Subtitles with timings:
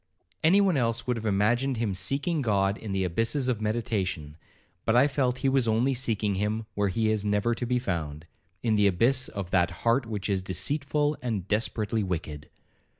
[0.43, 4.35] Any one else would have imagined him seeking God in the abysses of meditation,
[4.83, 8.75] but I felt he was only seeking him where he is never to be found,—in
[8.75, 12.49] the abyss of that heart which is 'deceitful and desperately wicked.'